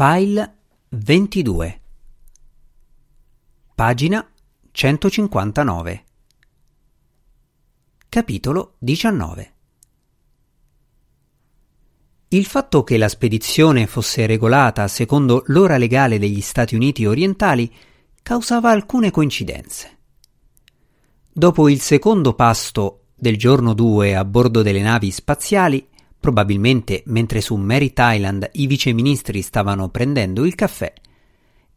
[0.00, 0.58] File
[0.90, 1.80] 22
[3.74, 4.30] Pagina
[4.70, 6.04] 159
[8.08, 9.52] Capitolo 19
[12.28, 17.68] Il fatto che la spedizione fosse regolata secondo l'ora legale degli Stati Uniti orientali
[18.22, 19.98] causava alcune coincidenze.
[21.32, 25.88] Dopo il secondo pasto del giorno 2 a bordo delle navi spaziali,
[26.20, 30.92] Probabilmente mentre su Merritt Island i viceministri stavano prendendo il caffè,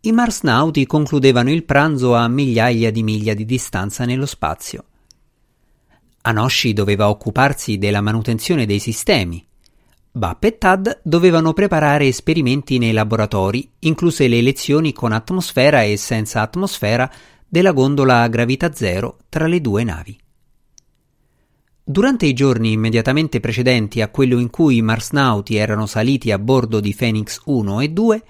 [0.03, 4.85] i marsnauti concludevano il pranzo a migliaia di miglia di distanza nello spazio.
[6.21, 9.45] Anoshi doveva occuparsi della manutenzione dei sistemi.
[10.11, 16.41] Bap e Tad dovevano preparare esperimenti nei laboratori, incluse le lezioni con atmosfera e senza
[16.41, 17.09] atmosfera
[17.47, 20.19] della gondola a gravità zero tra le due navi.
[21.83, 26.79] Durante i giorni immediatamente precedenti a quello in cui i marsnauti erano saliti a bordo
[26.79, 28.23] di Phoenix 1 e 2,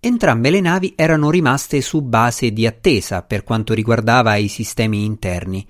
[0.00, 5.66] entrambe le navi erano rimaste su base di attesa per quanto riguardava i sistemi interni,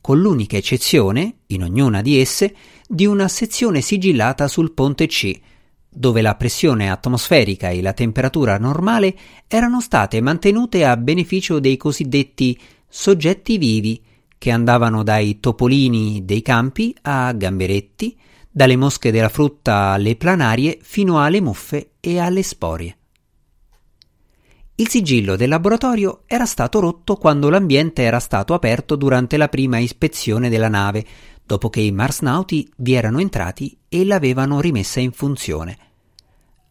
[0.00, 2.54] con l'unica eccezione, in ognuna di esse,
[2.86, 5.38] di una sezione sigillata sul ponte C,
[5.88, 9.16] dove la pressione atmosferica e la temperatura normale
[9.48, 14.00] erano state mantenute a beneficio dei cosiddetti soggetti vivi
[14.38, 18.16] che andavano dai topolini dei campi a gamberetti,
[18.50, 22.96] dalle mosche della frutta alle planarie fino alle muffe e alle sporie.
[24.76, 29.78] Il sigillo del laboratorio era stato rotto quando l'ambiente era stato aperto durante la prima
[29.78, 31.04] ispezione della nave,
[31.44, 35.78] dopo che i marsnauti vi erano entrati e l'avevano rimessa in funzione.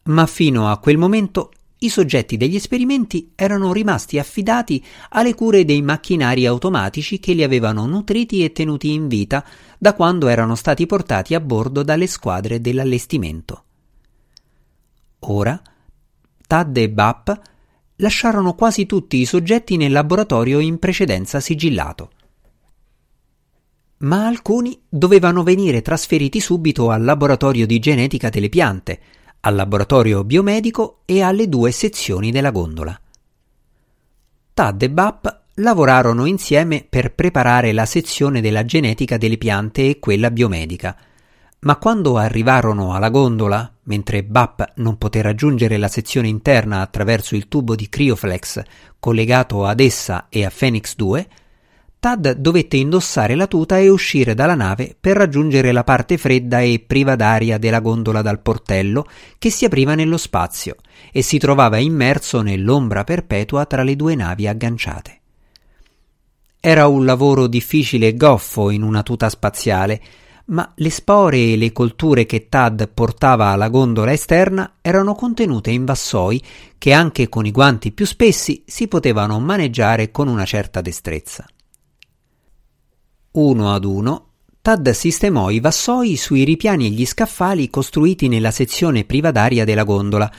[0.04, 5.80] Ma fino a quel momento i soggetti degli esperimenti erano rimasti affidati alle cure dei
[5.82, 9.44] macchinari automatici che li avevano nutriti e tenuti in vita
[9.78, 13.64] da quando erano stati portati a bordo dalle squadre dell'allestimento.
[15.20, 15.60] Ora,
[16.46, 17.40] Tad e Bap
[17.96, 22.10] lasciarono quasi tutti i soggetti nel laboratorio in precedenza sigillato.
[23.98, 29.00] Ma alcuni dovevano venire trasferiti subito al laboratorio di genetica delle piante,
[29.40, 32.98] al laboratorio biomedico e alle due sezioni della gondola.
[34.54, 40.30] Tad e Bap lavorarono insieme per preparare la sezione della genetica delle piante e quella
[40.30, 40.96] biomedica,
[41.60, 47.48] ma quando arrivarono alla gondola, mentre Bap non poté raggiungere la sezione interna attraverso il
[47.48, 48.62] tubo di Crioflex
[49.00, 51.28] collegato ad essa e a Phoenix 2,
[52.00, 56.84] Tad dovette indossare la tuta e uscire dalla nave per raggiungere la parte fredda e
[56.86, 59.04] priva d'aria della gondola dal portello
[59.36, 60.76] che si apriva nello spazio
[61.10, 65.20] e si trovava immerso nell'ombra perpetua tra le due navi agganciate.
[66.60, 70.00] Era un lavoro difficile e goffo in una tuta spaziale,
[70.46, 75.84] ma le spore e le colture che Tad portava alla gondola esterna erano contenute in
[75.84, 76.40] vassoi
[76.78, 81.44] che anche con i guanti più spessi si potevano maneggiare con una certa destrezza.
[83.32, 84.28] Uno ad uno,
[84.60, 90.30] Tad sistemò i vassoi sui ripiani e gli scaffali costruiti nella sezione privadaria della gondola,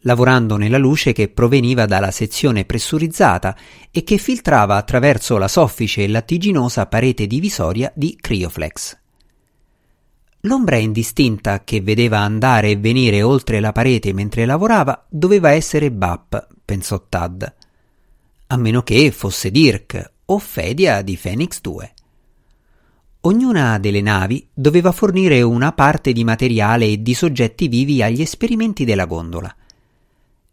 [0.00, 3.56] lavorando nella luce che proveniva dalla sezione pressurizzata
[3.90, 8.98] e che filtrava attraverso la soffice e lattiginosa parete divisoria di Crioflex.
[10.42, 16.46] L'ombra indistinta che vedeva andare e venire oltre la parete mentre lavorava doveva essere Bap,
[16.64, 17.54] pensò Tad.
[18.48, 21.92] A meno che fosse Dirk o Fedia di Phoenix 2.
[23.22, 28.84] Ognuna delle navi doveva fornire una parte di materiale e di soggetti vivi agli esperimenti
[28.84, 29.52] della gondola.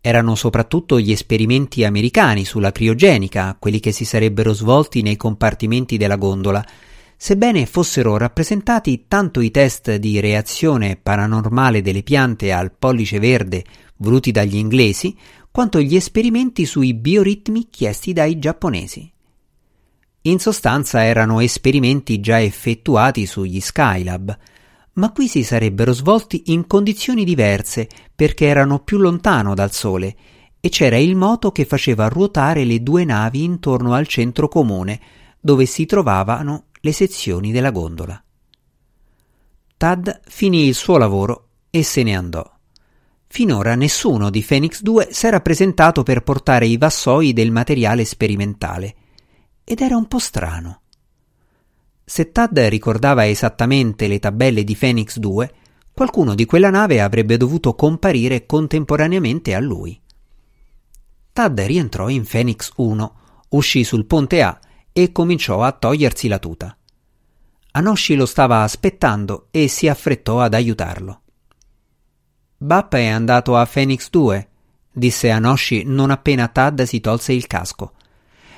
[0.01, 6.15] Erano soprattutto gli esperimenti americani sulla criogenica, quelli che si sarebbero svolti nei compartimenti della
[6.15, 6.65] gondola,
[7.15, 13.63] sebbene fossero rappresentati tanto i test di reazione paranormale delle piante al pollice verde
[13.97, 15.15] voluti dagli inglesi,
[15.51, 19.13] quanto gli esperimenti sui bioritmi chiesti dai giapponesi.
[20.27, 24.35] In sostanza erano esperimenti già effettuati sugli Skylab,
[24.93, 30.15] ma qui si sarebbero svolti in condizioni diverse perché erano più lontano dal Sole
[30.59, 34.99] e c'era il moto che faceva ruotare le due navi intorno al centro comune
[35.39, 38.19] dove si trovavano le sezioni della gondola.
[39.77, 42.51] Tad finì il suo lavoro e se ne andò.
[43.27, 48.95] Finora nessuno di Phoenix 2 s'era presentato per portare i vassoi del materiale sperimentale
[49.65, 50.81] ed era un po' strano.
[52.05, 55.53] Se Tad ricordava esattamente le tabelle di Phoenix 2,
[55.91, 59.99] qualcuno di quella nave avrebbe dovuto comparire contemporaneamente a lui.
[61.33, 63.15] Tad rientrò in Phoenix 1,
[63.49, 64.57] uscì sul ponte A
[64.93, 66.77] e cominciò a togliersi la tuta.
[67.71, 71.21] Anoshi lo stava aspettando e si affrettò ad aiutarlo.
[72.57, 74.49] Bap è andato a Phoenix 2,
[74.91, 77.93] disse Anoshi non appena Tad si tolse il casco.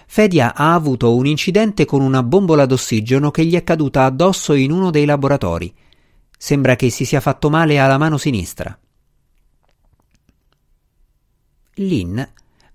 [0.09, 4.71] Fedia ha avuto un incidente con una bombola d'ossigeno che gli è caduta addosso in
[4.71, 5.71] uno dei laboratori.
[6.35, 8.75] Sembra che si sia fatto male alla mano sinistra.
[11.75, 12.19] Lynn,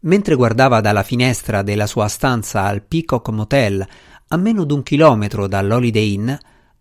[0.00, 3.84] mentre guardava dalla finestra della sua stanza al Peacock Motel,
[4.28, 6.32] a meno d'un chilometro dall'Holiday Inn,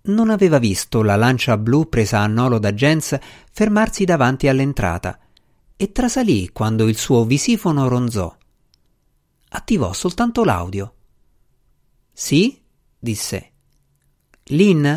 [0.04, 3.18] non aveva visto la lancia blu presa a nolo da Jens
[3.52, 5.18] fermarsi davanti all'entrata
[5.76, 8.36] e trasalì quando il suo visifono ronzò.
[9.54, 10.94] Attivò soltanto l'audio.
[12.14, 12.62] Sì?
[12.98, 13.52] disse.
[14.46, 14.88] Lynn?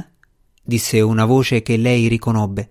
[0.63, 2.71] disse una voce che lei riconobbe.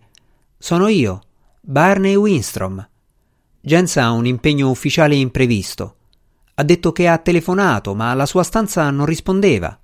[0.58, 1.22] Sono io,
[1.60, 2.88] Barney Winstrom.
[3.60, 5.98] Jens ha un impegno ufficiale imprevisto.
[6.56, 9.78] Ha detto che ha telefonato, ma la sua stanza non rispondeva.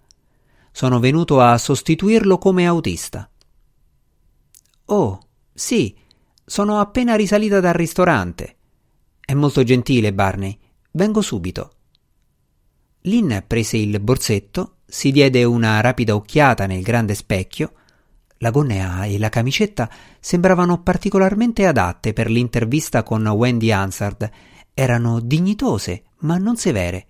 [0.71, 3.29] Sono venuto a sostituirlo come autista.
[4.85, 5.19] Oh,
[5.53, 5.93] sì,
[6.45, 8.55] sono appena risalita dal ristorante.
[9.19, 10.57] È molto gentile, Barney.
[10.91, 11.73] Vengo subito.
[13.03, 17.73] Lynn prese il borsetto, si diede una rapida occhiata nel grande specchio.
[18.39, 24.29] La gonnea e la camicetta sembravano particolarmente adatte per l'intervista con Wendy Hansard.
[24.73, 27.05] Erano dignitose, ma non severe.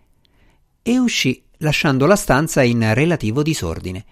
[0.83, 4.05] E uscì lasciando la stanza in relativo disordine.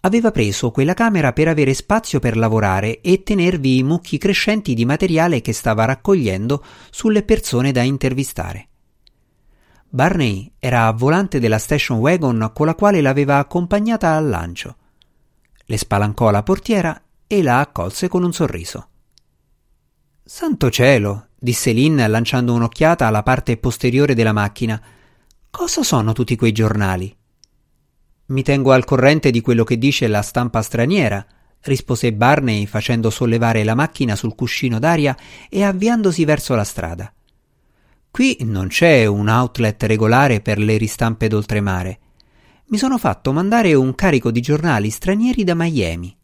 [0.00, 4.84] Aveva preso quella camera per avere spazio per lavorare e tenervi i mucchi crescenti di
[4.84, 8.68] materiale che stava raccogliendo sulle persone da intervistare.
[9.94, 14.76] Barney era a volante della station wagon con la quale l'aveva accompagnata al lancio.
[15.66, 18.88] Le spalancò la portiera e la accolse con un sorriso.
[20.24, 24.80] Santo cielo, disse Lynn lanciando un'occhiata alla parte posteriore della macchina,
[25.50, 27.14] Cosa sono tutti quei giornali?
[28.28, 31.22] Mi tengo al corrente di quello che dice la stampa straniera,
[31.64, 35.14] rispose Barney facendo sollevare la macchina sul cuscino d'aria
[35.50, 37.12] e avviandosi verso la strada.
[38.12, 41.98] Qui non c'è un outlet regolare per le ristampe d'oltremare.
[42.66, 46.14] Mi sono fatto mandare un carico di giornali stranieri da Miami.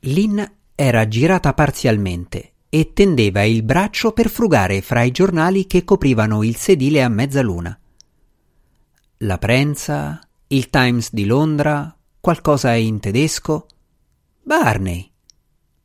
[0.00, 0.42] Lynn
[0.74, 6.56] era girata parzialmente e tendeva il braccio per frugare fra i giornali che coprivano il
[6.56, 7.78] sedile a mezzaluna.
[9.18, 13.66] La Prensa, il Times di Londra, qualcosa in tedesco.
[14.42, 15.12] Barney.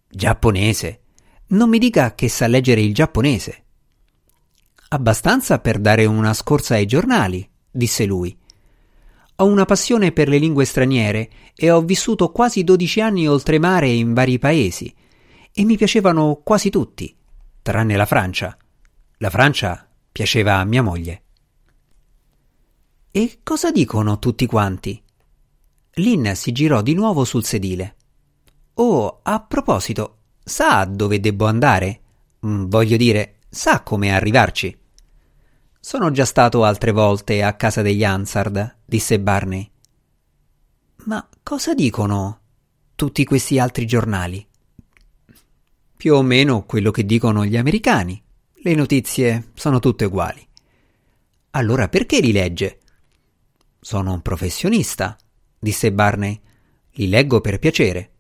[0.10, 1.02] Giapponese.
[1.48, 3.66] Non mi dica che sa leggere il giapponese.
[4.90, 8.36] Abbastanza per dare una scorsa ai giornali, disse lui.
[9.40, 14.14] Ho una passione per le lingue straniere e ho vissuto quasi dodici anni oltremare in
[14.14, 14.94] vari paesi
[15.52, 17.16] e mi piacevano quasi tutti,
[17.62, 18.58] tranne la Francia.
[19.18, 21.24] La Francia piaceva a mia moglie.
[23.12, 25.04] E cosa dicono tutti quanti?
[25.96, 27.96] Lynn si girò di nuovo sul sedile.
[28.76, 32.02] Oh, a proposito, sa dove debbo andare?
[32.46, 34.78] Mm, voglio dire, sa come arrivarci?
[35.80, 39.70] Sono già stato altre volte a casa degli Hansard, disse Barney.
[41.06, 42.40] Ma cosa dicono
[42.96, 44.48] tutti questi altri giornali?
[45.98, 48.22] più o meno quello che dicono gli americani.
[48.62, 50.48] Le notizie sono tutte uguali.
[51.52, 52.80] Allora perché li legge?
[53.80, 55.18] Sono un professionista,
[55.58, 56.40] disse Barney.
[56.92, 58.12] Li leggo per piacere.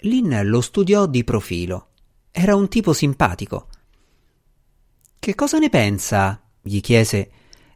[0.00, 1.88] Lynn lo studiò di profilo.
[2.36, 3.68] Era un tipo simpatico.
[5.20, 6.42] Che cosa ne pensa?
[6.60, 7.30] gli chiese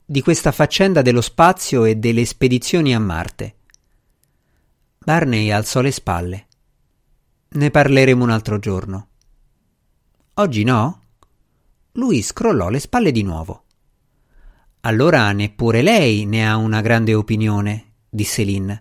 [0.04, 3.54] di questa faccenda dello spazio e delle spedizioni a Marte.
[4.99, 6.47] Barney alzò le spalle.
[7.50, 9.09] Ne parleremo un altro giorno.
[10.35, 11.02] Oggi no?
[11.92, 13.62] Lui scrollò le spalle di nuovo.
[14.80, 18.73] Allora neppure lei ne ha una grande opinione, disse Lynn.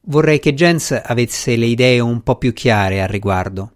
[0.00, 3.72] Vorrei che Jens avesse le idee un po' più chiare al riguardo.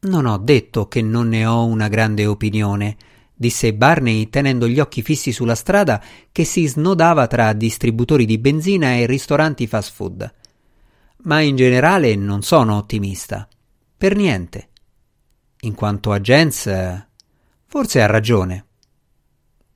[0.00, 2.96] Non ho detto che non ne ho una grande opinione,
[3.34, 6.02] disse Barney tenendo gli occhi fissi sulla strada
[6.32, 10.38] che si snodava tra distributori di benzina e ristoranti fast food
[11.22, 13.48] ma in generale non sono ottimista.
[13.96, 14.68] Per niente.
[15.60, 16.64] In quanto a Jens,
[17.66, 18.66] forse ha ragione.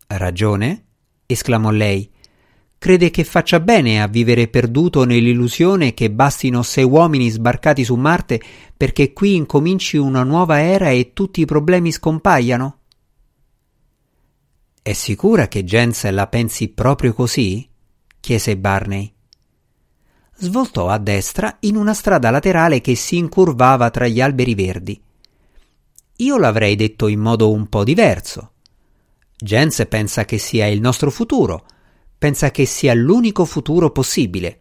[0.07, 0.85] Ragione?
[1.27, 2.11] esclamò lei.
[2.85, 8.39] Crede che faccia bene a vivere perduto nell'illusione che bastino sei uomini sbarcati su Marte
[8.77, 12.81] perché qui incominci una nuova era e tutti i problemi scompaiano?
[14.83, 17.67] È sicura che Jens la pensi proprio così?
[18.21, 19.11] chiese Barney
[20.37, 25.03] svoltò a destra in una strada laterale che si incurvava tra gli alberi verdi.
[26.17, 28.53] Io l'avrei detto in modo un po' diverso.
[29.39, 31.65] Jens pensa che sia il nostro futuro,
[32.25, 34.57] pensa che sia l'unico futuro possibile.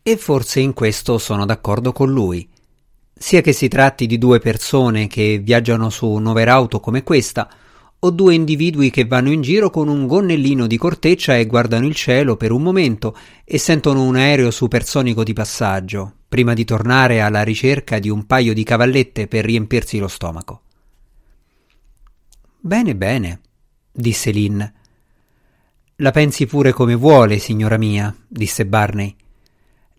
[0.00, 2.48] E forse in questo sono d'accordo con lui.
[3.20, 7.50] sia che si tratti di due persone che viaggiano su un'overauto come questa,
[7.98, 11.96] o due individui che vanno in giro con un gonnellino di corteccia e guardano il
[11.96, 17.42] cielo per un momento e sentono un aereo supersonico di passaggio, prima di tornare alla
[17.42, 20.62] ricerca di un paio di cavallette per riempirsi lo stomaco.
[22.60, 23.40] Bene, bene,
[23.90, 24.62] disse Lynn.
[26.00, 29.16] La pensi pure come vuole, signora mia, disse Barney.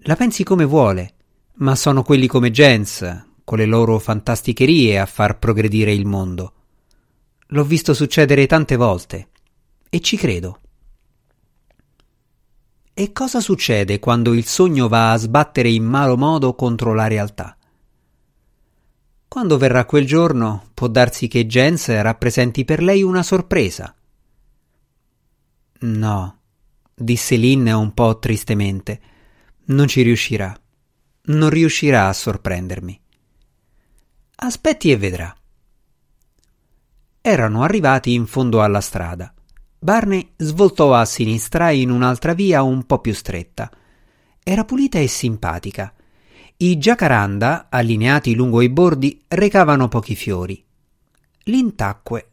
[0.04, 1.16] La pensi come vuole,
[1.56, 6.54] ma sono quelli come Jens, con le loro fantasticherie a far progredire il mondo.
[7.48, 9.28] L'ho visto succedere tante volte
[9.90, 10.62] e ci credo.
[12.94, 17.58] E cosa succede quando il sogno va a sbattere in malo modo contro la realtà?
[19.28, 23.94] Quando verrà quel giorno, può darsi che Jens rappresenti per lei una sorpresa.
[25.80, 26.40] No,
[26.94, 29.02] disse Lynn un po' tristemente.
[29.66, 30.58] Non ci riuscirà.
[31.22, 33.00] Non riuscirà a sorprendermi.
[34.36, 35.34] Aspetti e vedrà
[37.30, 39.32] erano arrivati in fondo alla strada.
[39.78, 43.70] Barney svoltò a sinistra in un'altra via un po' più stretta.
[44.44, 45.94] Era pulita e simpatica.
[46.58, 50.64] I giacaranda, allineati lungo i bordi, recavano pochi fiori.
[51.44, 52.29] L'intacque.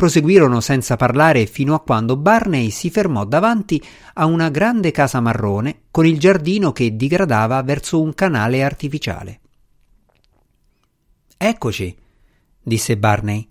[0.00, 5.82] Proseguirono senza parlare fino a quando Barney si fermò davanti a una grande casa marrone
[5.90, 9.40] con il giardino che digradava verso un canale artificiale.
[11.36, 11.94] Eccoci,
[12.62, 13.46] disse Barney.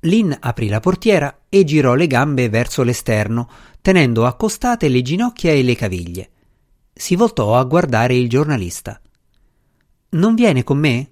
[0.00, 3.46] Lynn aprì la portiera e girò le gambe verso l'esterno,
[3.82, 6.30] tenendo accostate le ginocchia e le caviglie.
[6.90, 8.98] Si voltò a guardare il giornalista.
[10.12, 11.10] Non viene con me?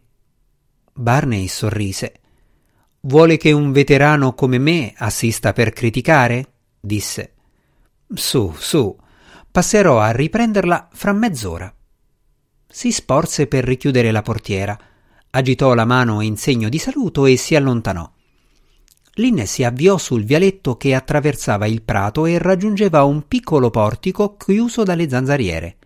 [0.94, 2.20] Barney sorrise.
[3.00, 6.52] Vuole che un veterano come me assista per criticare?
[6.80, 7.34] disse.
[8.12, 8.96] Su, su,
[9.50, 11.72] passerò a riprenderla fra mezz'ora.
[12.66, 14.78] Si sporse per richiudere la portiera,
[15.30, 18.10] agitò la mano in segno di saluto e si allontanò.
[19.14, 24.82] Lynn si avviò sul vialetto che attraversava il prato e raggiungeva un piccolo portico chiuso
[24.82, 25.76] dalle zanzariere.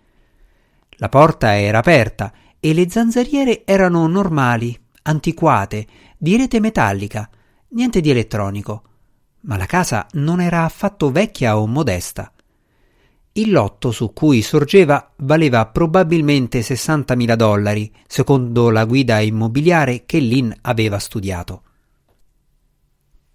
[0.96, 5.86] La porta era aperta e le zanzariere erano normali, antiquate,
[6.22, 7.28] di rete metallica,
[7.70, 8.82] niente di elettronico.
[9.40, 12.32] Ma la casa non era affatto vecchia o modesta.
[13.32, 20.52] Il lotto su cui sorgeva valeva probabilmente 60.000 dollari, secondo la guida immobiliare che Lynn
[20.60, 21.62] aveva studiato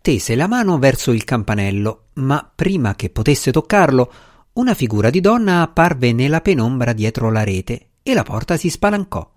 [0.08, 4.14] tese la mano verso il campanello, ma prima che potesse toccarlo,
[4.54, 9.30] una figura di donna apparve nella penombra dietro la rete e la porta si spalancò.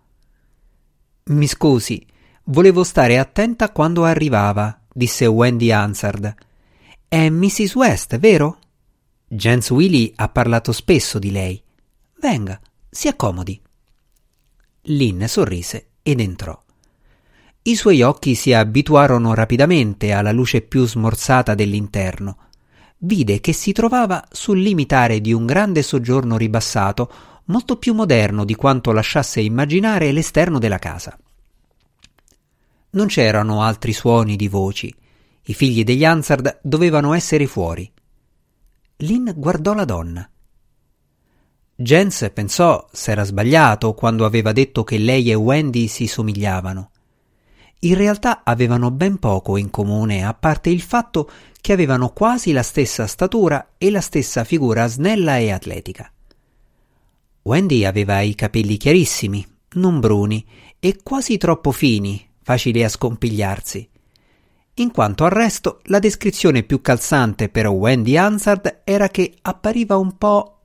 [1.24, 2.06] Mi scusi,
[2.50, 6.34] volevo stare attenta quando arrivava, disse Wendy Hansard.
[7.08, 7.74] È Mrs.
[7.74, 8.58] West, vero?
[9.26, 11.62] Jens Willy ha parlato spesso di lei.
[12.20, 13.60] Venga, si accomodi.
[14.82, 16.60] Lynn sorrise ed entrò.
[17.62, 22.38] I suoi occhi si abituarono rapidamente alla luce più smorzata dell'interno.
[22.98, 27.12] Vide che si trovava sul limitare di un grande soggiorno ribassato,
[27.44, 31.16] molto più moderno di quanto lasciasse immaginare l'esterno della casa.
[32.90, 34.94] Non c'erano altri suoni di voci.
[35.44, 37.90] I figli degli Hansard dovevano essere fuori.
[38.96, 40.30] Lynn guardò la donna.
[41.74, 46.90] Jens pensò s'era sbagliato quando aveva detto che lei e Wendy si somigliavano
[47.82, 51.30] in realtà avevano ben poco in comune, a parte il fatto
[51.60, 56.12] che avevano quasi la stessa statura e la stessa figura snella e atletica.
[57.42, 60.44] Wendy aveva i capelli chiarissimi, non bruni
[60.78, 63.88] e quasi troppo fini, facili a scompigliarsi.
[64.74, 70.18] In quanto al resto, la descrizione più calzante per Wendy Hansard era che appariva un
[70.18, 70.58] po'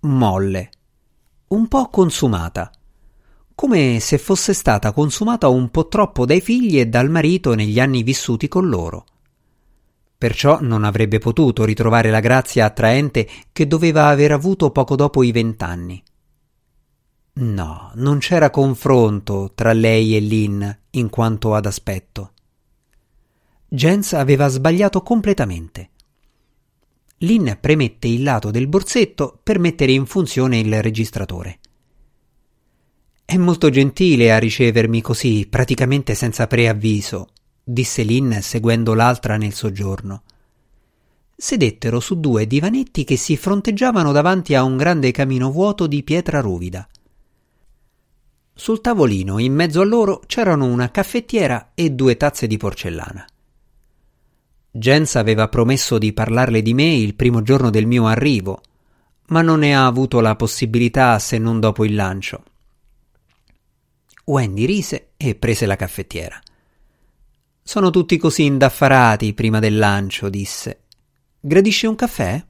[0.00, 0.70] molle,
[1.48, 2.70] un po' consumata
[3.54, 8.02] come se fosse stata consumata un po' troppo dai figli e dal marito negli anni
[8.02, 9.04] vissuti con loro.
[10.16, 15.30] Perciò non avrebbe potuto ritrovare la grazia attraente che doveva aver avuto poco dopo i
[15.30, 16.02] vent'anni.
[17.34, 22.32] No, non c'era confronto tra lei e Lynn in quanto ad aspetto.
[23.68, 25.90] Jens aveva sbagliato completamente.
[27.18, 31.60] Lynn premette il lato del borsetto per mettere in funzione il registratore.
[33.24, 37.28] È molto gentile a ricevermi così, praticamente senza preavviso,
[37.62, 40.24] disse Lynn seguendo l'altra nel soggiorno.
[41.34, 46.40] Sedettero su due divanetti che si fronteggiavano davanti a un grande camino vuoto di pietra
[46.40, 46.86] ruvida.
[48.54, 53.26] Sul tavolino, in mezzo a loro, c'erano una caffettiera e due tazze di porcellana.
[54.70, 58.62] Jens aveva promesso di parlarle di me il primo giorno del mio arrivo,
[59.28, 62.44] ma non ne ha avuto la possibilità se non dopo il lancio.
[64.24, 66.40] Wendy rise e prese la caffettiera.
[67.62, 70.84] Sono tutti così indaffarati prima del lancio, disse.
[71.40, 72.44] Gradisce un caffè?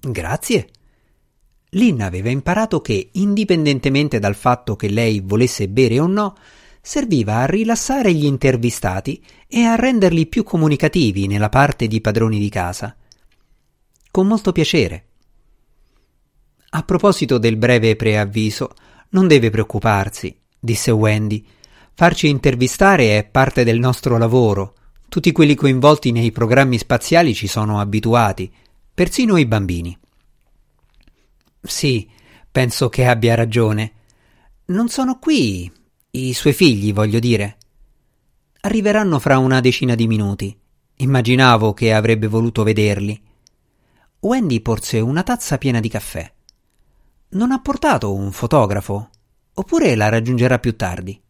[0.00, 0.68] Grazie.
[1.74, 6.36] Lynn aveva imparato che, indipendentemente dal fatto che lei volesse bere o no,
[6.82, 12.50] serviva a rilassare gli intervistati e a renderli più comunicativi nella parte di padroni di
[12.50, 12.94] casa.
[14.10, 15.06] Con molto piacere.
[16.70, 18.74] A proposito del breve preavviso,
[19.10, 21.44] non deve preoccuparsi, disse Wendy.
[21.94, 24.74] Farci intervistare è parte del nostro lavoro.
[25.08, 28.52] Tutti quelli coinvolti nei programmi spaziali ci sono abituati,
[28.92, 29.96] persino i bambini.
[31.62, 32.10] Sì,
[32.50, 33.92] penso che abbia ragione.
[34.66, 35.70] Non sono qui
[36.10, 37.56] i suoi figli, voglio dire.
[38.62, 40.56] Arriveranno fra una decina di minuti.
[40.96, 43.20] Immaginavo che avrebbe voluto vederli.
[44.20, 46.30] Wendy porse una tazza piena di caffè.
[47.30, 49.10] Non ha portato un fotografo?
[49.54, 51.20] Oppure la raggiungerà più tardi?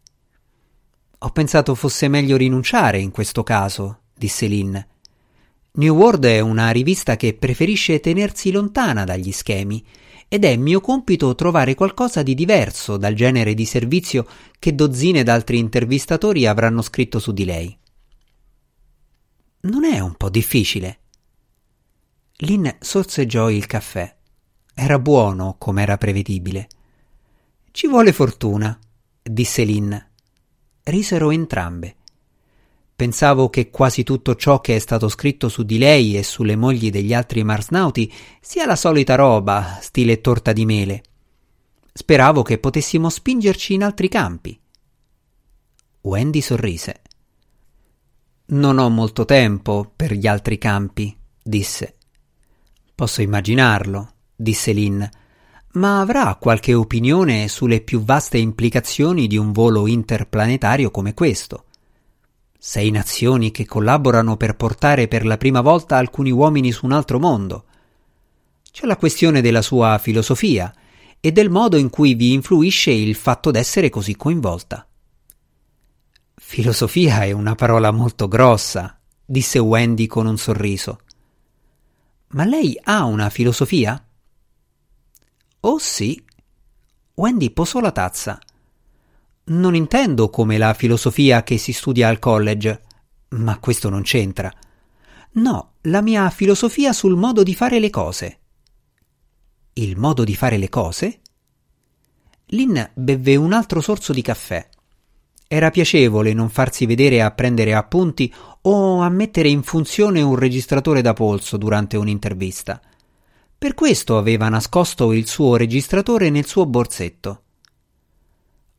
[1.19, 4.77] Ho pensato fosse meglio rinunciare in questo caso, disse Lynn.
[5.75, 9.85] New World è una rivista che preferisce tenersi lontana dagli schemi
[10.33, 14.27] ed è mio compito trovare qualcosa di diverso dal genere di servizio
[14.59, 17.79] che dozzine d'altri intervistatori avranno scritto su di lei.
[19.61, 21.01] Non è un po' difficile?
[22.37, 24.17] Lynn sorseggiò il caffè.
[24.73, 26.67] Era buono, come era prevedibile.
[27.71, 28.79] Ci vuole fortuna,
[29.23, 29.95] disse Lynn.
[30.85, 31.97] Risero entrambe.
[33.03, 36.89] Pensavo che quasi tutto ciò che è stato scritto su di lei e sulle mogli
[36.89, 41.03] degli altri marsnauti sia la solita roba, stile torta di mele.
[41.93, 44.57] Speravo che potessimo spingerci in altri campi.
[46.03, 47.03] Wendy sorrise.
[48.45, 51.97] Non ho molto tempo per gli altri campi, disse.
[52.95, 55.03] Posso immaginarlo, disse Lynn,
[55.73, 61.65] ma avrà qualche opinione sulle più vaste implicazioni di un volo interplanetario come questo
[62.65, 67.19] sei nazioni che collaborano per portare per la prima volta alcuni uomini su un altro
[67.19, 67.65] mondo.
[68.71, 70.73] C'è la questione della sua filosofia
[71.19, 74.87] e del modo in cui vi influisce il fatto d'essere così coinvolta.
[76.37, 81.01] Filosofia è una parola molto grossa, disse Wendy con un sorriso.
[82.29, 84.01] Ma lei ha una filosofia?
[85.59, 86.25] Oh sì.
[87.15, 88.39] Wendy posò la tazza
[89.45, 92.83] non intendo come la filosofia che si studia al college,
[93.31, 94.53] ma questo non c'entra.
[95.33, 98.39] No, la mia filosofia sul modo di fare le cose.
[99.75, 101.21] Il modo di fare le cose?
[102.47, 104.69] Lynn bevve un altro sorso di caffè.
[105.49, 111.01] Era piacevole non farsi vedere a prendere appunti o a mettere in funzione un registratore
[111.01, 112.81] da polso durante un'intervista.
[113.57, 117.42] Per questo aveva nascosto il suo registratore nel suo borsetto.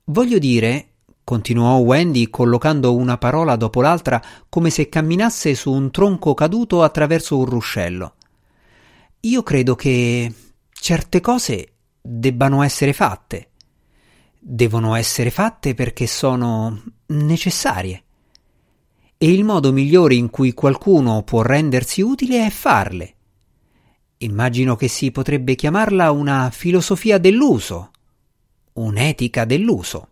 [0.08, 0.88] Voglio dire,
[1.24, 7.38] continuò Wendy collocando una parola dopo l'altra come se camminasse su un tronco caduto attraverso
[7.38, 8.16] un ruscello.
[9.22, 10.34] Io credo che
[10.74, 13.52] certe cose debbano essere fatte.
[14.38, 18.04] Devono essere fatte perché sono necessarie.
[19.18, 23.16] E il modo migliore in cui qualcuno può rendersi utile è farle.
[24.18, 27.92] Immagino che si potrebbe chiamarla una filosofia dell'uso
[28.74, 30.10] un'etica dell'uso.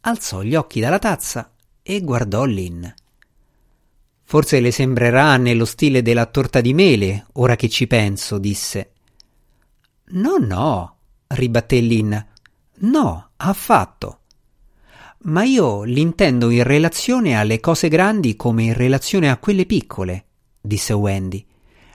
[0.00, 2.84] Alzò gli occhi dalla tazza e guardò Lynn.
[4.22, 8.92] Forse le sembrerà nello stile della torta di mele, ora che ci penso, disse.
[10.10, 12.14] No, no, ribatté Lynn.
[12.82, 14.20] No, affatto.
[15.22, 20.26] Ma io l'intendo in relazione alle cose grandi come in relazione a quelle piccole,
[20.60, 21.46] disse Wendy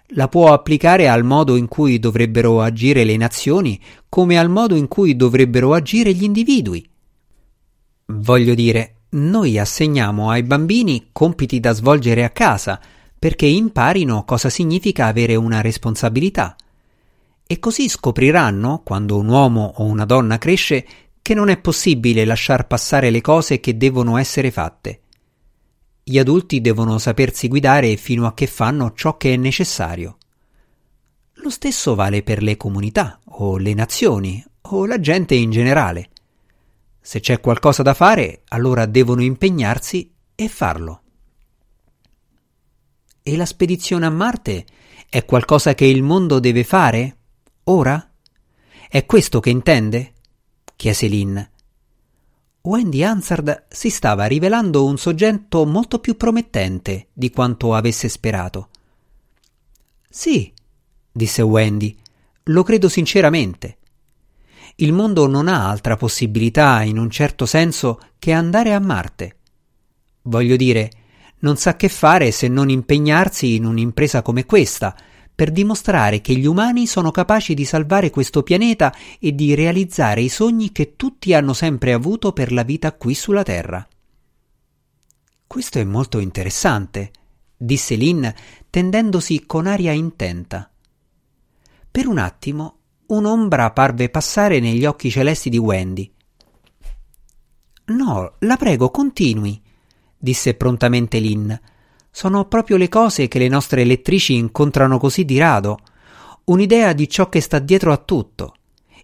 [0.09, 4.87] la può applicare al modo in cui dovrebbero agire le nazioni come al modo in
[4.87, 6.87] cui dovrebbero agire gli individui.
[8.07, 12.79] Voglio dire, noi assegniamo ai bambini compiti da svolgere a casa
[13.17, 16.55] perché imparino cosa significa avere una responsabilità.
[17.47, 20.85] E così scopriranno, quando un uomo o una donna cresce,
[21.21, 25.01] che non è possibile lasciar passare le cose che devono essere fatte.
[26.07, 30.17] Gli adulti devono sapersi guidare fino a che fanno ciò che è necessario.
[31.37, 36.09] Lo stesso vale per le comunità o le nazioni o la gente in generale.
[37.01, 41.01] Se c'è qualcosa da fare, allora devono impegnarsi e farlo.
[43.23, 44.63] E la spedizione a Marte
[45.09, 47.17] è qualcosa che il mondo deve fare?
[47.63, 48.11] Ora?
[48.87, 50.13] È questo che intende?
[50.75, 51.39] chiese Lynn.
[52.65, 58.69] Wendy Hansard si stava rivelando un soggetto molto più promettente di quanto avesse sperato.
[60.09, 60.51] Sì,
[61.11, 61.95] disse Wendy,
[62.45, 63.77] lo credo sinceramente.
[64.77, 69.37] Il mondo non ha altra possibilità, in un certo senso, che andare a Marte.
[70.23, 70.89] Voglio dire,
[71.39, 74.95] non sa che fare se non impegnarsi in un'impresa come questa,
[75.35, 80.29] per dimostrare che gli umani sono capaci di salvare questo pianeta e di realizzare i
[80.29, 83.85] sogni che tutti hanno sempre avuto per la vita qui sulla Terra.
[85.45, 87.11] Questo è molto interessante,
[87.57, 88.25] disse Lynn,
[88.69, 90.71] tendendosi con aria intenta.
[91.91, 96.11] Per un attimo un'ombra parve passare negli occhi celesti di Wendy.
[97.87, 99.61] No, la prego, continui,
[100.17, 101.53] disse prontamente Lynn.
[102.15, 105.79] Sono proprio le cose che le nostre lettrici incontrano così di rado.
[106.45, 108.55] Un'idea di ciò che sta dietro a tutto.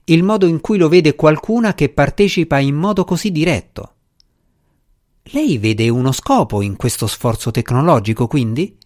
[0.06, 3.96] Il modo in cui lo vede qualcuna che partecipa in modo così diretto.
[5.24, 8.78] Lei vede uno scopo in questo sforzo tecnologico, quindi?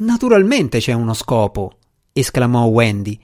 [0.00, 1.78] Naturalmente c'è uno scopo,
[2.12, 3.18] esclamò Wendy,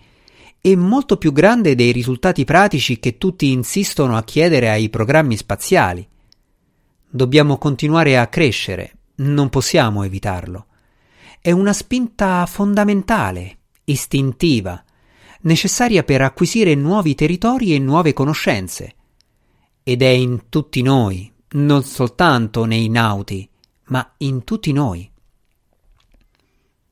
[0.63, 6.09] e molto più grande dei risultati pratici che tutti insistono a chiedere ai programmi spaziali.
[7.07, 10.67] Dobbiamo continuare a crescere, non possiamo evitarlo.
[11.41, 14.83] È una spinta fondamentale, istintiva,
[15.43, 18.95] necessaria per acquisire nuovi territori e nuove conoscenze.
[19.83, 23.49] Ed è in tutti noi, non soltanto nei nauti,
[23.85, 25.11] ma in tutti noi.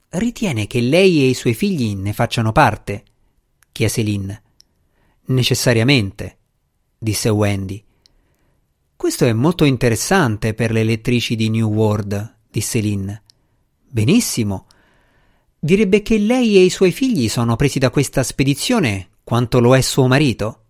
[0.09, 3.05] Ritiene che lei e i suoi figli ne facciano parte?
[3.73, 4.31] chiese Lynn.
[5.27, 6.39] Necessariamente,
[6.97, 7.85] disse Wendy.
[8.97, 13.11] Questo è molto interessante per le lettrici di New World, disse Lynn.
[13.89, 14.67] Benissimo.
[15.59, 19.81] Direbbe che lei e i suoi figli sono presi da questa spedizione quanto lo è
[19.83, 20.63] suo marito?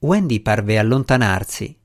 [0.00, 1.76] Wendy parve allontanarsi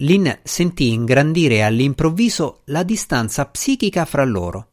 [0.00, 4.68] Lynn sentì ingrandire all'improvviso la distanza psichica fra loro.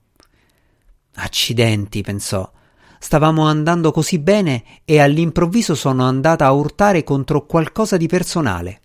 [1.15, 2.49] Accidenti, pensò.
[2.99, 8.81] Stavamo andando così bene e all'improvviso sono andata a urtare contro qualcosa di personale.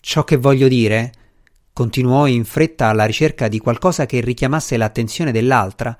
[0.00, 1.12] Ciò che voglio dire,
[1.72, 5.96] continuò in fretta alla ricerca di qualcosa che richiamasse l'attenzione dell'altra,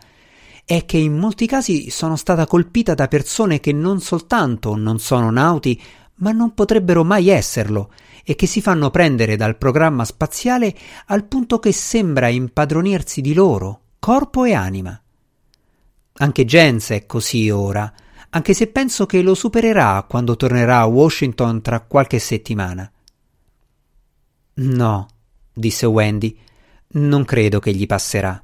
[0.64, 5.30] è che in molti casi sono stata colpita da persone che non soltanto non sono
[5.30, 5.80] nauti,
[6.16, 7.90] ma non potrebbero mai esserlo,
[8.24, 10.74] e che si fanno prendere dal programma spaziale
[11.06, 15.00] al punto che sembra impadronirsi di loro, corpo e anima.
[16.20, 17.90] Anche Jens è così ora,
[18.30, 22.90] anche se penso che lo supererà quando tornerà a Washington tra qualche settimana.
[24.60, 25.06] No,
[25.52, 26.36] disse Wendy,
[26.92, 28.42] non credo che gli passerà.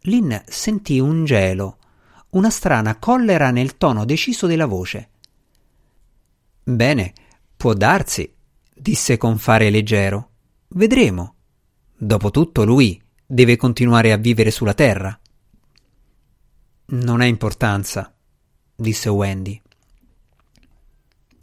[0.00, 1.78] Lynn sentì un gelo,
[2.30, 5.10] una strana collera nel tono deciso della voce.
[6.62, 7.14] Bene,
[7.56, 8.30] può darsi,
[8.74, 10.30] disse con fare leggero.
[10.68, 11.34] Vedremo.
[11.96, 15.18] Dopotutto lui deve continuare a vivere sulla terra.
[16.88, 18.14] Non ha importanza,
[18.74, 19.60] disse Wendy.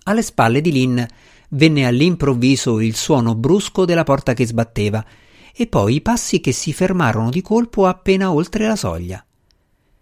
[0.03, 1.03] Alle spalle di Lynn
[1.53, 5.05] venne all'improvviso il suono brusco della porta che sbatteva
[5.55, 9.23] e poi i passi che si fermarono di colpo appena oltre la soglia.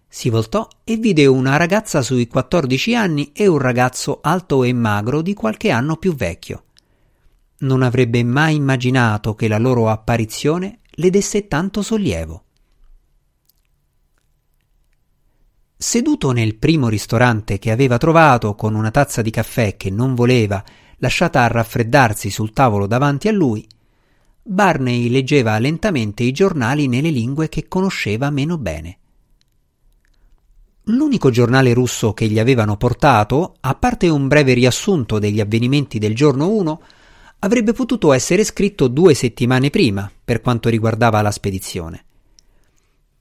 [0.08, 5.22] Si voltò e vide una ragazza sui 14 anni e un ragazzo alto e magro
[5.22, 6.64] di qualche anno più vecchio.
[7.58, 12.44] Non avrebbe mai immaginato che la loro apparizione le desse tanto sollievo.
[15.76, 20.62] Seduto nel primo ristorante che aveva trovato con una tazza di caffè che non voleva,
[21.02, 23.66] lasciata a raffreddarsi sul tavolo davanti a lui,
[24.40, 28.98] Barney leggeva lentamente i giornali nelle lingue che conosceva meno bene.
[30.86, 36.14] L'unico giornale russo che gli avevano portato, a parte un breve riassunto degli avvenimenti del
[36.14, 36.82] giorno 1,
[37.40, 42.04] avrebbe potuto essere scritto due settimane prima per quanto riguardava la spedizione.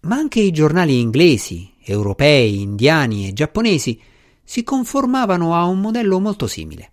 [0.02, 4.00] Ma anche i giornali inglesi, europei, indiani e giapponesi
[4.44, 6.91] si conformavano a un modello molto simile.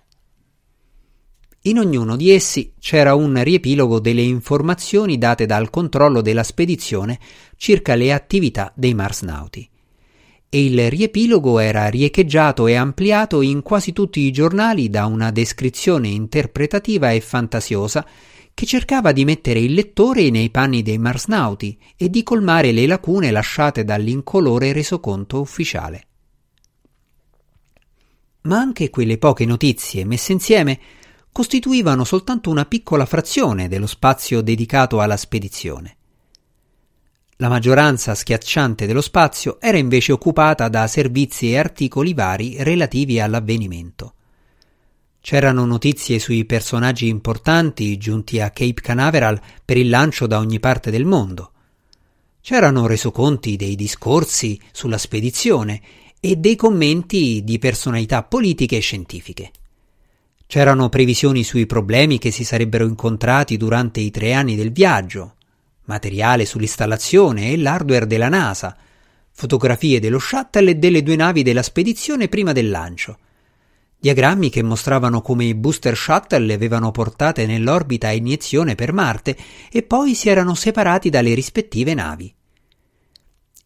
[1.63, 7.19] In ognuno di essi c'era un riepilogo delle informazioni date dal controllo della spedizione
[7.57, 9.69] circa le attività dei marsnauti
[10.51, 16.09] e il riepilogo era riecheggiato e ampliato in quasi tutti i giornali da una descrizione
[16.09, 18.07] interpretativa e fantasiosa
[18.55, 23.31] che cercava di mettere il lettore nei panni dei marsnauti e di colmare le lacune
[23.31, 26.07] lasciate dall'incolore resoconto ufficiale.
[28.43, 30.81] Ma anche quelle poche notizie messe insieme
[31.39, 35.97] costituivano soltanto una piccola frazione dello spazio dedicato alla spedizione.
[37.37, 44.15] La maggioranza schiacciante dello spazio era invece occupata da servizi e articoli vari relativi all'avvenimento.
[45.21, 50.91] C'erano notizie sui personaggi importanti giunti a Cape Canaveral per il lancio da ogni parte
[50.91, 51.53] del mondo.
[52.41, 55.83] C'erano resoconti dei discorsi sulla spedizione
[56.19, 59.53] e dei commenti di personalità politiche e scientifiche.
[60.49, 65.35] C'erano previsioni sui problemi che si sarebbero incontrati durante i tre anni del viaggio,
[65.85, 68.75] materiale sull'installazione e l'hardware della NASA,
[69.31, 73.19] fotografie dello shuttle e delle due navi della spedizione prima del lancio,
[73.99, 79.37] diagrammi che mostravano come i booster shuttle le avevano portate nell'orbita a iniezione per Marte
[79.71, 82.35] e poi si erano separati dalle rispettive navi.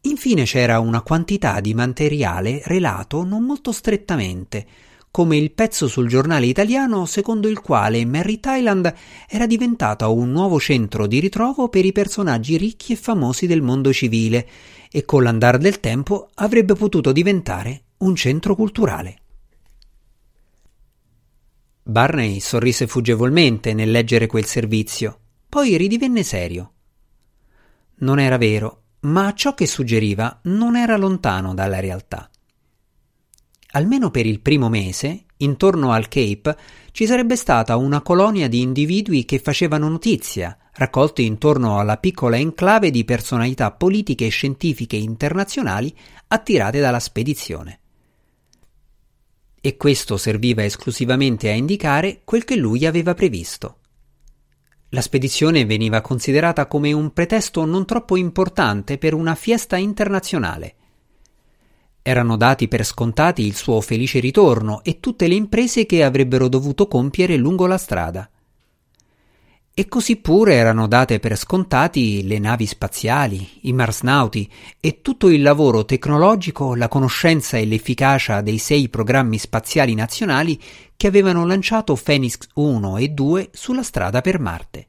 [0.00, 4.66] Infine c'era una quantità di materiale relato non molto strettamente,
[5.12, 8.92] come il pezzo sul giornale italiano secondo il quale Mary Thailand
[9.28, 13.92] era diventata un nuovo centro di ritrovo per i personaggi ricchi e famosi del mondo
[13.92, 14.48] civile
[14.90, 19.18] e con l'andare del tempo avrebbe potuto diventare un centro culturale.
[21.82, 26.72] Barney sorrise fuggevolmente nel leggere quel servizio, poi ridivenne serio.
[27.96, 32.30] Non era vero, ma ciò che suggeriva non era lontano dalla realtà.
[33.72, 36.56] Almeno per il primo mese, intorno al Cape,
[36.92, 42.90] ci sarebbe stata una colonia di individui che facevano notizia, raccolti intorno alla piccola enclave
[42.90, 45.94] di personalità politiche e scientifiche internazionali
[46.28, 47.78] attirate dalla spedizione
[49.64, 53.76] e questo serviva esclusivamente a indicare quel che lui aveva previsto.
[54.88, 60.74] La spedizione veniva considerata come un pretesto non troppo importante per una fiesta internazionale.
[62.02, 66.88] Erano dati per scontati il suo felice ritorno e tutte le imprese che avrebbero dovuto
[66.88, 68.28] compiere lungo la strada.
[69.74, 75.40] E così pure erano date per scontati le navi spaziali, i marsnauti e tutto il
[75.40, 80.60] lavoro tecnologico, la conoscenza e l'efficacia dei sei programmi spaziali nazionali
[80.96, 84.88] che avevano lanciato Phoenix 1 e 2 sulla strada per Marte.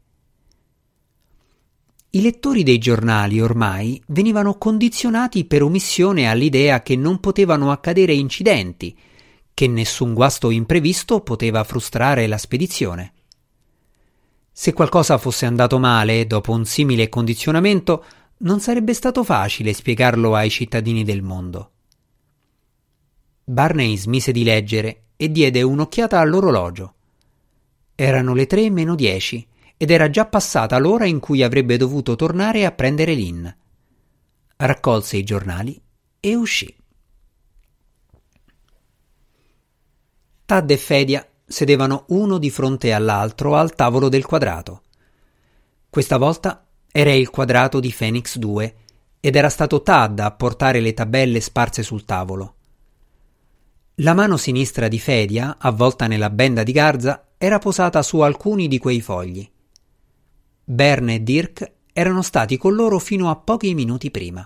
[2.16, 8.96] I lettori dei giornali ormai venivano condizionati per omissione all'idea che non potevano accadere incidenti,
[9.52, 13.14] che nessun guasto imprevisto poteva frustrare la spedizione.
[14.52, 18.06] Se qualcosa fosse andato male dopo un simile condizionamento,
[18.38, 21.72] non sarebbe stato facile spiegarlo ai cittadini del mondo.
[23.44, 26.94] Barney smise di leggere e diede un'occhiata all'orologio.
[27.96, 29.48] Erano le tre meno dieci
[29.78, 33.48] ed era già passata l'ora in cui avrebbe dovuto tornare a prendere Lynn.
[34.56, 35.82] Raccolse i giornali
[36.20, 36.74] e uscì.
[40.46, 44.84] Tad e Fedia sedevano uno di fronte all'altro al tavolo del quadrato.
[45.90, 48.76] Questa volta era il quadrato di Phoenix 2
[49.20, 52.56] ed era stato Tad a portare le tabelle sparse sul tavolo.
[53.98, 58.80] La mano sinistra di Fedia, avvolta nella benda di garza, era posata su alcuni di
[58.80, 59.50] quei fogli.
[60.66, 64.46] Berne e Dirk erano stati con loro fino a pochi minuti prima.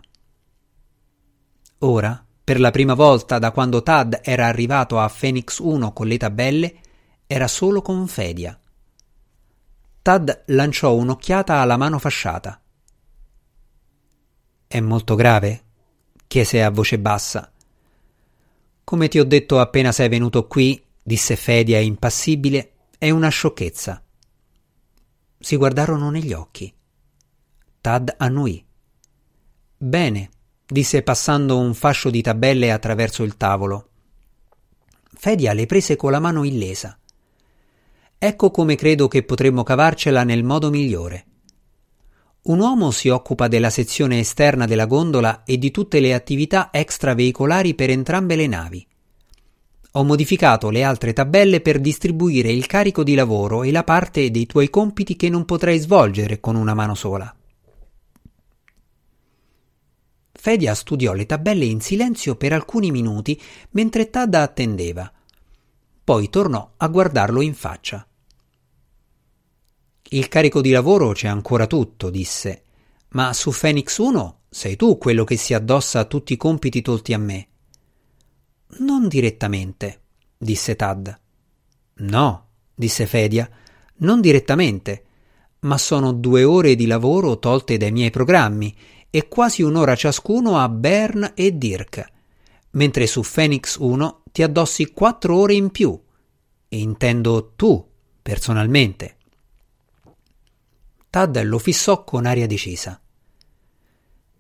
[1.80, 6.18] Ora, per la prima volta da quando Tad era arrivato a Phoenix 1 con le
[6.18, 6.76] tabelle,
[7.28, 8.60] era solo con Fedia.
[10.02, 12.62] Tad lanciò un'occhiata alla mano fasciata.
[14.66, 15.64] È molto grave?
[16.26, 17.52] chiese a voce bassa.
[18.84, 24.02] Come ti ho detto appena sei venuto qui, disse Fedia impassibile, è una sciocchezza.
[25.40, 26.74] Si guardarono negli occhi.
[27.80, 28.66] Tad annuì.
[29.78, 30.30] Bene,
[30.66, 33.90] disse passando un fascio di tabelle attraverso il tavolo.
[35.14, 36.98] Fedia le prese con la mano illesa.
[38.18, 41.26] Ecco come credo che potremmo cavarcela nel modo migliore.
[42.44, 47.76] Un uomo si occupa della sezione esterna della gondola e di tutte le attività extraveicolari
[47.76, 48.88] per entrambe le navi.
[49.98, 54.46] Ho modificato le altre tabelle per distribuire il carico di lavoro e la parte dei
[54.46, 57.36] tuoi compiti che non potrai svolgere con una mano sola.
[60.34, 65.12] Fedia studiò le tabelle in silenzio per alcuni minuti mentre Tadda attendeva.
[66.04, 68.08] Poi tornò a guardarlo in faccia.
[70.10, 72.62] Il carico di lavoro c'è ancora tutto, disse,
[73.10, 77.14] ma su Phoenix 1 sei tu quello che si addossa a tutti i compiti tolti
[77.14, 77.48] a me.
[78.70, 80.02] Non direttamente,
[80.38, 81.20] disse Tad.
[81.96, 83.50] No, disse Fedia,
[83.98, 85.04] non direttamente,
[85.60, 88.76] ma sono due ore di lavoro tolte dai miei programmi
[89.10, 92.06] e quasi un'ora ciascuno a Bern e Dirk,
[92.72, 96.00] mentre su Phoenix 1 ti addossi quattro ore in più,
[96.68, 97.84] e intendo tu,
[98.22, 99.16] personalmente.
[101.10, 103.02] Tad lo fissò con aria decisa.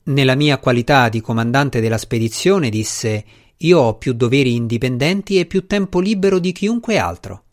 [0.04, 3.26] Nella mia qualità di comandante della spedizione disse
[3.58, 7.44] io ho più doveri indipendenti e più tempo libero di chiunque altro.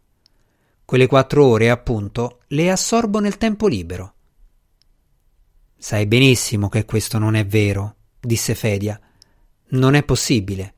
[0.84, 4.14] Quelle quattro ore, appunto, le assorbo nel tempo libero.
[5.78, 9.00] Sai benissimo che questo non è vero, disse Fedia.
[9.68, 10.74] Non è possibile.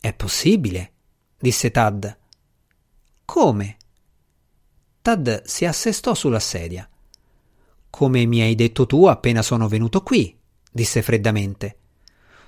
[0.00, 0.92] È possibile,
[1.38, 2.18] disse Tad.
[3.24, 3.76] Come?
[5.00, 6.88] Tad si assestò sulla sedia.
[7.88, 10.36] Come mi hai detto tu appena sono venuto qui,
[10.70, 11.76] disse freddamente.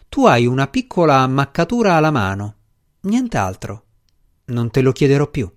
[0.08, 2.56] Tu hai una piccola ammaccatura alla mano,
[3.02, 3.84] nient'altro.
[4.46, 5.50] Non te lo chiederò più.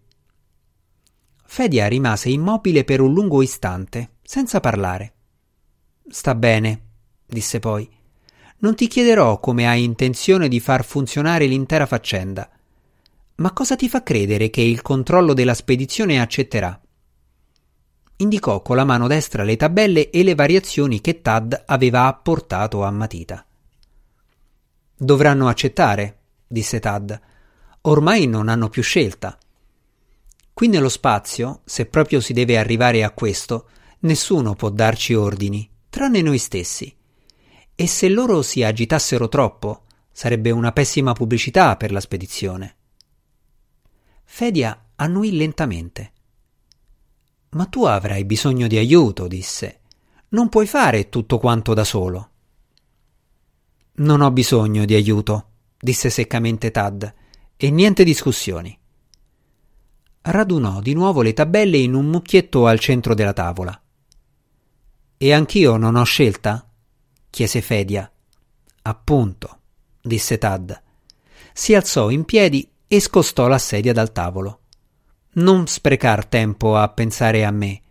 [1.45, 5.13] Fedia rimase immobile per un lungo istante, senza parlare.
[6.09, 6.81] Sta bene,
[7.25, 7.89] disse poi.
[8.59, 12.49] Non ti chiederò come hai intenzione di far funzionare l'intera faccenda.
[13.35, 16.79] Ma cosa ti fa credere che il controllo della spedizione accetterà?
[18.17, 22.89] Indicò con la mano destra le tabelle e le variazioni che Tad aveva apportato a
[22.89, 23.45] matita.
[24.99, 27.19] Dovranno accettare, disse Tad.
[27.81, 29.37] Ormai non hanno più scelta.
[30.51, 36.23] Qui nello spazio, se proprio si deve arrivare a questo, nessuno può darci ordini, tranne
[36.23, 36.91] noi stessi.
[37.75, 42.75] E se loro si agitassero troppo, sarebbe una pessima pubblicità per la spedizione.
[44.23, 46.11] Fedia annuì lentamente.
[47.49, 49.81] Ma tu avrai bisogno di aiuto, disse.
[50.29, 52.31] Non puoi fare tutto quanto da solo.
[53.99, 57.13] Non ho bisogno di aiuto, disse seccamente Tad,
[57.57, 58.77] e niente discussioni.
[60.21, 63.81] Radunò di nuovo le tabelle in un mucchietto al centro della tavola.
[65.17, 66.69] E anch'io non ho scelta?
[67.31, 68.11] chiese Fedia.
[68.83, 69.59] Appunto,
[69.99, 70.79] disse Tad.
[71.51, 74.59] Si alzò in piedi e scostò la sedia dal tavolo.
[75.33, 77.81] Non sprecar tempo a pensare a me.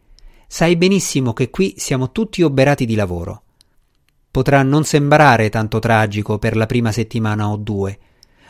[0.47, 3.42] Sai benissimo che qui siamo tutti oberati di lavoro.
[4.37, 7.99] Potrà non sembrare tanto tragico per la prima settimana o due,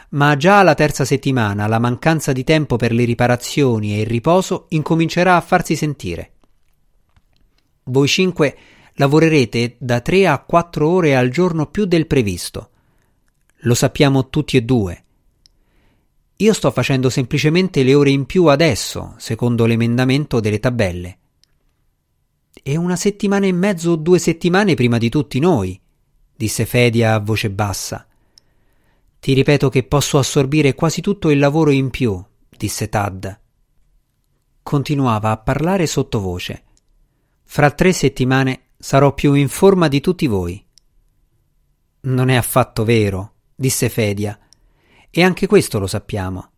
[0.09, 4.67] ma già alla terza settimana la mancanza di tempo per le riparazioni e il riposo
[4.71, 6.33] incomincerà a farsi sentire.
[7.85, 8.57] Voi cinque
[8.95, 12.71] lavorerete da tre a quattro ore al giorno più del previsto.
[13.59, 15.05] Lo sappiamo tutti e due.
[16.39, 21.19] Io sto facendo semplicemente le ore in più adesso, secondo l'emendamento delle tabelle.
[22.69, 25.81] E una settimana e mezzo o due settimane prima di tutti noi,
[26.35, 28.09] disse Fedia a voce bassa.
[29.21, 33.41] Ti ripeto che posso assorbire quasi tutto il lavoro in più, disse Tad.
[34.65, 36.65] Continuava a parlare sottovoce.
[37.45, 40.61] Fra tre settimane sarò più in forma di tutti voi.
[42.01, 44.37] Non è affatto vero, disse Fedia,
[45.09, 46.51] e anche questo lo sappiamo.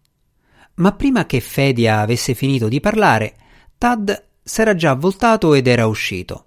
[0.77, 3.37] Ma prima che Fedia avesse finito di parlare,
[3.77, 6.47] Tad s'era già voltato ed era uscito.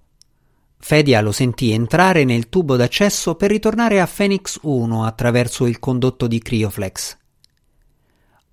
[0.80, 6.26] Fedia lo sentì entrare nel tubo d'accesso per ritornare a Phoenix 1 attraverso il condotto
[6.26, 7.18] di Crioflex.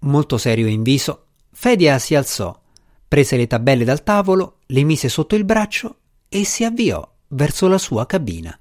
[0.00, 2.60] Molto serio in viso, Fedia si alzò,
[3.08, 5.96] prese le tabelle dal tavolo, le mise sotto il braccio
[6.28, 8.56] e si avviò verso la sua cabina.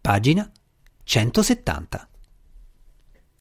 [0.00, 0.50] Pagina
[1.04, 2.08] 170